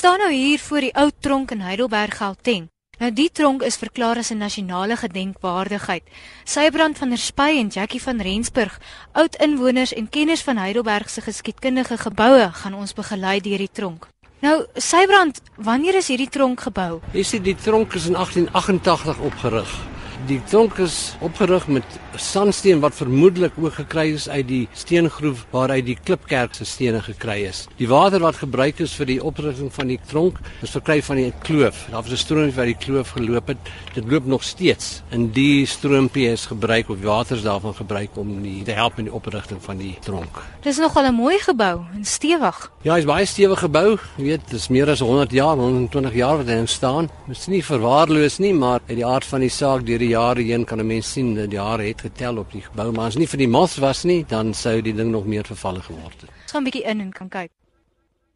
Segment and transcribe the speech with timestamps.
[0.00, 2.70] staan nou hier voor die ou tronk in Heidelberg Gauteng.
[2.98, 6.02] Nou die tronk is verklaar as 'n nasionale gedenkwaardigheid.
[6.44, 8.80] Sybrand van der Spy en Jackie van Rensburg,
[9.12, 14.08] oud inwoners en kenners van Heidelberg se geskiedkundige geboue, gaan ons begelei deur die tronk.
[14.40, 17.00] Nou, Sybrand, wanneer is hierdie tronk gebou?
[17.12, 19.80] Jy sien die tronk is in 1888 opgerig.
[20.28, 21.84] Die tronk is opgerig met
[22.20, 27.38] sandsteen wat vermoedelik ook gekry is uit die steengroef waaruit die Klipkerk se stene gekry
[27.48, 27.62] is.
[27.78, 31.32] Die water wat gebruik is vir die oprigting van die tronk is verkry van die
[31.46, 31.86] kloof.
[31.90, 33.58] Daar was 'n stroompie wat die kloof geloop het.
[33.94, 35.02] Dit loop nog steeds.
[35.10, 39.04] En die stroompie is gebruik of water is daarvan gebruik om die te help in
[39.04, 40.42] die oprigting van die tronk.
[40.62, 42.70] Dis nogal 'n mooi gebou en stewig.
[42.82, 43.98] Ja, hy's baie stewig gebou.
[44.16, 47.10] Jy weet, dis meer as 100 jaar, 120 jaar wat hy staan.
[47.26, 50.42] Dit is nie verwaarloos nie, maar uit die aard van die saak deur die jare
[50.42, 53.16] heen kan 'n mens sien dat die jare het getel op die gebou, maar as
[53.16, 56.30] nie vir die mos was nie, dan sou die ding nog meer vervalle geword het.
[56.42, 57.50] Ons gaan 'n bietjie in en kan kyk.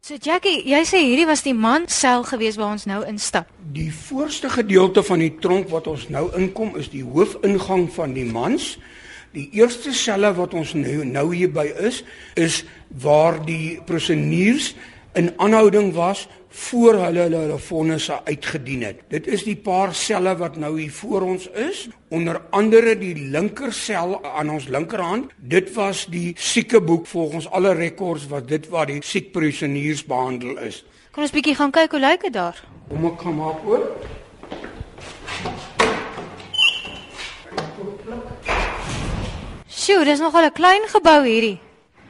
[0.05, 3.47] So Jackie, jy sê hierdie was die man sel gewees waar ons nou instap.
[3.73, 8.25] Die voorste gedeelte van die tronk wat ons nou inkom is die hoofingang van die
[8.25, 8.77] mans.
[9.33, 12.03] Die eerste selle wat ons nou nou hier by is,
[12.35, 12.63] is
[13.01, 14.75] waar die proseniers
[15.17, 19.01] in aanhouding was voor hulle hulle, hulle vonnisse uitgedien het.
[19.11, 23.73] Dit is die paar selle wat nou hier voor ons is, onder andere die linker
[23.75, 25.33] sel aan ons linkerhand.
[25.37, 30.83] Dit was die siekeboek volgens alle rekords wat dit waar die siek prisoners behandel is.
[31.11, 32.63] Kom ons bietjie gaan kyk hoe lyk dit daar.
[32.89, 33.83] Kom ek kom maak oor.
[39.67, 41.64] Sjoe, dis nogal 'n klein gebou hierdie.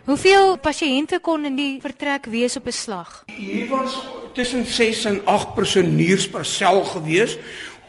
[0.06, 3.24] Hoeveel pasiënte kon in die vertrek wees op 'n slag?
[3.26, 7.38] Hier was tussen 6 en 8 personiers per sel gewees.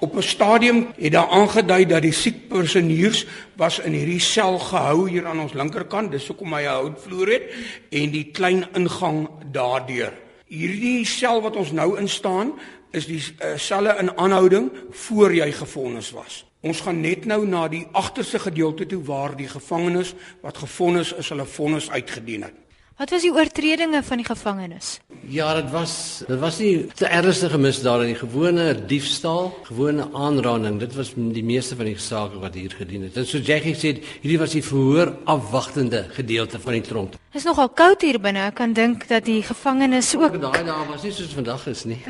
[0.01, 5.09] Op 'n stadium het daar aangedui dat die siek personiers was in hierdie sel gehou
[5.11, 7.43] hier aan ons linkerkant, dis hoekom hy 'n houtvloer het
[7.91, 10.13] en die klein ingang daardeur.
[10.47, 12.53] Hierdie sel wat ons nou in staan,
[12.91, 16.47] is die uh, selle in aanhouding voor jy gefonnis was.
[16.65, 21.29] Ons gaan net nou na die agterste gedeelte toe waar die gevangenes wat gefonnis is,
[21.29, 22.63] hulle vonnis uitgedien het.
[22.97, 24.95] Wat was die oortredinge van die gevangenes?
[25.29, 30.79] Ja, dit was dit was nie te ernstige misdade nie, gewone diefstal, gewone aanranding.
[30.81, 33.21] Dit was die meeste van die sake wat hier gedien het.
[33.21, 33.93] En so Jackie sê,
[34.23, 37.21] hierdie was die verhoor afwagtende gedeelte van die tronk.
[37.21, 38.49] Dit is nogal koud hier binne.
[38.49, 42.01] Ek kan dink dat die gevangenes ook daai dae was nie soos vandag is nie.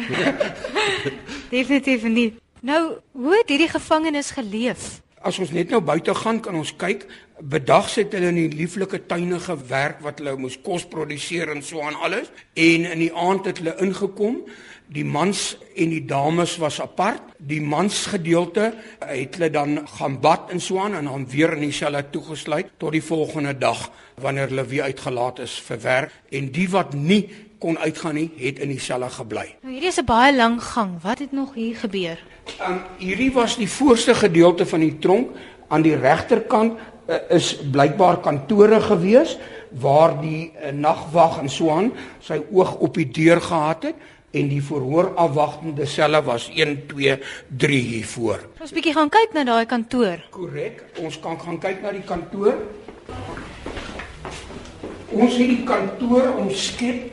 [1.57, 2.31] Definitief nie.
[2.61, 5.01] Nou, hoe het hierdie gevangenes geleef?
[5.27, 7.07] As ons net nou buite gaan, kan ons kyk.
[7.41, 11.83] Bedags het hulle in die lieflike tuine gewerk wat hulle moes kos produseer en so
[11.85, 12.31] aan alles.
[12.55, 14.39] En in die aand het hulle ingekom.
[14.93, 17.35] Die mans en die dames was apart.
[17.43, 18.71] Die mans gedeelte
[19.03, 22.95] het hulle dan gaan bad en so aan en dan weer in dieselfde toegesluit tot
[22.95, 23.89] die volgende dag
[24.23, 26.15] wanneer hulle weer uitgelaat is vir werk.
[26.31, 27.25] En die wat nie
[27.59, 29.47] kon uitgaan nie, het in dieselfde gebly.
[29.63, 31.03] Nou hierdie is 'n baie lang gang.
[31.03, 32.19] Wat het nog hier gebeur?
[32.63, 35.35] Um, hierdie was die voorste gedeelte van die tronk.
[35.69, 39.37] Aan die regterkant uh, is blykbaar kantore gewees
[39.83, 41.91] waar die uh, nagwag en so aan
[42.23, 44.05] sy oog op die deur gehad het
[44.37, 47.19] en die verhoor afwagtende selle was 1 2
[47.65, 48.47] 3 hier voor.
[48.61, 50.23] Ons bietjie gaan kyk na daai kantoor.
[50.35, 50.83] Korrek.
[51.03, 52.59] Ons kan gaan kyk na die kantoor.
[55.17, 57.11] Ons het die kantoor omskep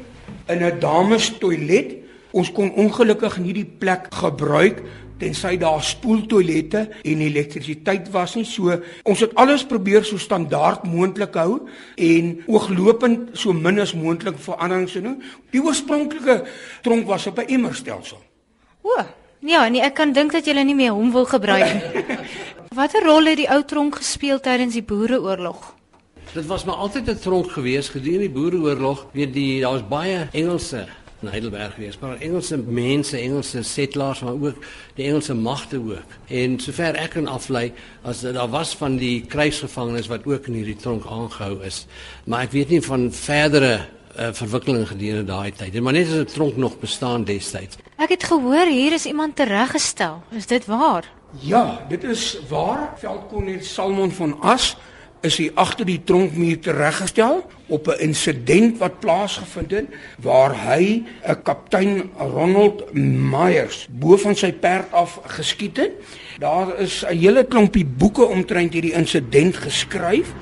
[0.51, 2.01] in 'n dames toilet.
[2.31, 4.81] Ons kon ongelukkig nie die plek gebruik
[5.23, 8.45] tensy daar spoeltoilette en elektrisiteit was nie.
[8.47, 8.75] So
[9.07, 11.63] ons het alles probeer so standaard moontlik hou
[11.95, 15.19] en ooglopend so min as moontlik veranderings doen.
[15.55, 16.41] Die oorspronklike
[16.83, 18.19] tronk was op 'n emmerstelsel.
[18.83, 19.03] O,
[19.39, 22.17] ja, nee, ek kan dink dat jy nie meer hom wil gebruik nie.
[22.77, 25.75] Watter rol het die ou tronk gespeel tydens die Boereoorlog?
[26.33, 29.07] Dit was maar altyd 'n tronk gewees gedurende die Boereoorlog.
[29.13, 30.87] Weet die daar was baie Engelse
[31.23, 34.65] in Heidelberg wees, maar Engelse mense, Engelse settlers, maar ook
[34.97, 36.17] die Engelse magte ook.
[36.27, 37.71] En sover ek kan aflei,
[38.03, 41.85] as daar was van die kruisgevangenes wat ook in hierdie tronk aangehou is,
[42.27, 43.73] maar ek weet nie van verdere
[44.19, 45.79] uh, verwikkelinge gedurende daai tyd.
[45.81, 47.77] Maar net as 'n tronk nog bestaan destyds.
[47.97, 50.23] Ek het gehoor hier is iemand tereggestel.
[50.31, 51.07] Is dit waar?
[51.39, 52.93] Ja, dit is waar.
[52.97, 54.75] Veldkonel Salmon van As
[55.23, 59.87] is hy agter die tronkmuur tereggestel op 'n insident wat plaasgevind het
[60.19, 65.91] waar hy 'n kaptein Ronald Myers bo van sy perd af geskiet het.
[66.39, 70.33] Daar is 'n hele klompie boeke omtrent hierdie insident geskryf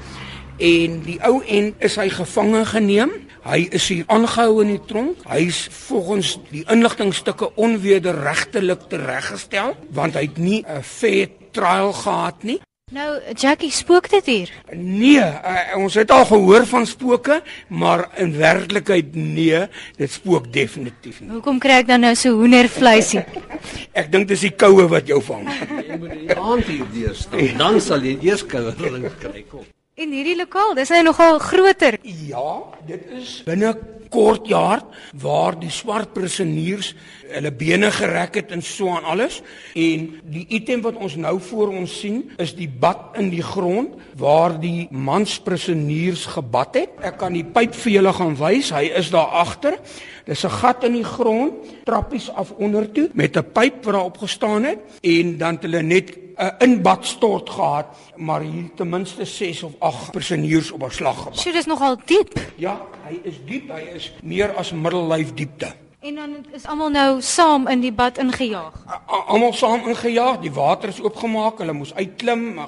[0.57, 3.11] en die ou en is hy gevange geneem.
[3.43, 5.17] Hy is hier aangehou in die tronk.
[5.25, 12.43] Hy is volgens die inligtingstukke onwederregtelik tereggestel want hy het nie 'n fair trial gehad
[12.43, 12.59] nie.
[12.91, 14.49] Nou, Jackie, spook dit hier?
[14.75, 19.61] Nee, uh, ons het al gehoor van spooke, maar in werklikheid nee,
[19.95, 21.29] dit spook definitief nie.
[21.31, 23.23] Hoekom kry ek dan nou so hoendervleisie?
[24.01, 25.47] Ek dink dis die koue wat jou vang.
[25.87, 27.47] Jy moet die aand hier deur staan.
[27.63, 29.63] Dan sal jy eers kouering kry kom.
[30.01, 31.99] En hierdie lokaal, dis nou nogal groter.
[32.25, 33.75] Ja, dit is binne
[34.11, 34.81] kort jaar
[35.21, 36.89] waar die swart prisoniers
[37.29, 39.37] hulle bene gerek het en so aan alles
[39.77, 43.93] en die item wat ons nou voor ons sien is die bad in die grond
[44.19, 46.97] waar die mans prisoniers gebad het.
[47.05, 48.73] Ek kan die pyp vir julle gaan wys.
[48.73, 49.77] Hy is daar agter.
[50.25, 51.53] Dis 'n gat in die grond,
[51.85, 55.63] trappies af onder toe met 'n pyp wat daar op gestaan het en dan het
[55.63, 57.85] hulle net 'n inbadstort gehad,
[58.15, 61.39] maar hier ten minste 6 of 8 prisoniers op 'n slag gebad.
[61.39, 62.39] Sjoe, dis nogal diep.
[62.55, 65.73] Ja, hy is diep, hy is meer as middellyf diepte.
[65.99, 68.73] En dan is almal nou saam in die bad ingejaag.
[69.05, 72.65] Almal saam ingejaag, die water is oopgemaak, hulle moes uitklim, uh,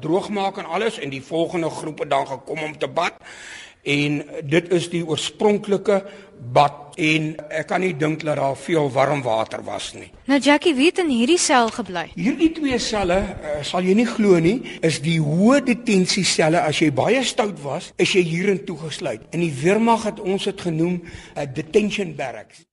[0.00, 3.12] droog maak en alles en die volgende groepe dan gekom om te bad.
[3.86, 6.00] En dit is die oorspronklike
[6.52, 10.08] bad en ek kan nie dink dat daar veel warm water was nie.
[10.26, 12.06] Nou Jackie weet in hierdie sel gebly.
[12.16, 16.64] Hierdie twee selle, uh, sal jy nie glo nie, is die hoë detensieselle.
[16.66, 19.28] As jy baie stout was, is jy hierin toegesluit.
[19.36, 21.04] In die weermag het ons dit genoem 'n
[21.36, 22.64] uh, detention barracks.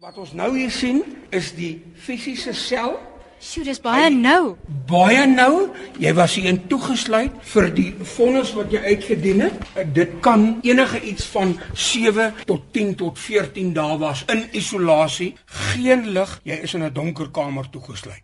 [0.00, 2.96] Wat ons nou hier sien, is die fisiese sel
[3.42, 4.56] Sjoe, dis baie nou.
[4.88, 5.68] baie nou.
[6.00, 9.64] Jy was hierin toegesluit vir die vonnis wat jy uitgedien het.
[9.96, 15.34] Dit kan enige iets van 7 tot 10 tot 14 dae was in isolasie,
[15.74, 18.22] geen lig, jy is in 'n donker kamer toegesluit.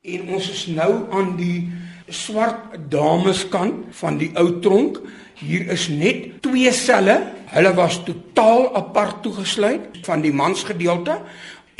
[0.00, 1.72] En ons is nou aan die
[2.08, 5.00] swart dameskant van die ou tronk.
[5.34, 7.32] Hier is net twee selle.
[7.52, 11.20] Hulle was totaal apart toegesluit van die mansgedeelte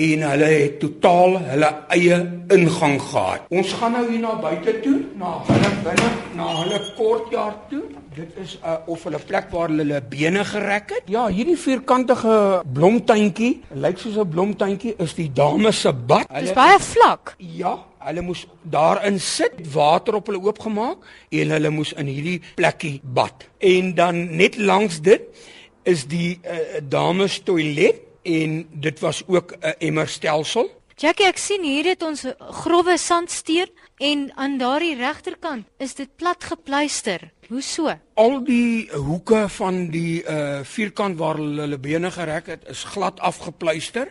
[0.01, 2.19] en hulle het totaal hulle eie
[2.55, 3.49] ingang gehad.
[3.53, 6.09] Ons gaan nou hier na buite toe, na hulle binne,
[6.39, 7.83] na hulle kortjaar toe.
[8.17, 11.13] Dit is uh, of hulle plek waar hulle hulle bene gerek het.
[11.13, 12.39] Ja, hierdie vierkantige
[12.75, 13.53] blomtuintjie,
[13.85, 16.27] lyk soos 'n blomtuintjie, is die dames se bad.
[16.41, 17.35] Dis baie vlak.
[17.39, 17.77] Ja,
[18.09, 23.49] hulle moes daarin sit, water op hulle oopgemaak en hulle moes in hierdie plekkie bad.
[23.59, 25.29] En dan net langs dit
[25.85, 30.71] is die uh, dames toilet en dit was ook 'n emmerstelsel.
[31.01, 36.09] Jackie, ek sien hier het ons 'n grouwe sandsteen en aan daardie regterkant is dit
[36.17, 37.31] plat gepluister.
[37.49, 37.89] Hoe so?
[38.15, 43.21] Al die hoeke van die uh vierkant waar hulle hulle bene gerek het, is glad
[43.21, 44.09] afgepluister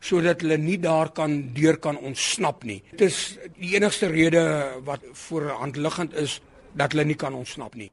[0.00, 2.82] sodat hulle nie daar kan deur kan ontsnap nie.
[2.90, 4.42] Dit is die enigste rede
[4.84, 6.40] wat voor hand liggend is
[6.72, 7.90] dat hulle nie kan ontsnap nie.